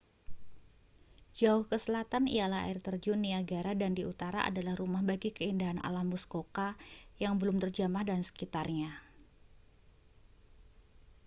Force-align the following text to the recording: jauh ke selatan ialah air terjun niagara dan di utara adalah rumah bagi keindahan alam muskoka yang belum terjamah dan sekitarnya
jauh 1.41 1.63
ke 1.69 1.77
selatan 1.85 2.23
ialah 2.35 2.61
air 2.67 2.79
terjun 2.85 3.19
niagara 3.25 3.73
dan 3.81 3.91
di 3.97 4.01
utara 4.11 4.39
adalah 4.49 4.73
rumah 4.81 5.03
bagi 5.09 5.29
keindahan 5.37 5.77
alam 5.87 6.05
muskoka 6.13 6.69
yang 7.23 7.33
belum 7.41 7.57
terjamah 7.63 8.01
dan 8.09 8.19
sekitarnya 8.27 8.91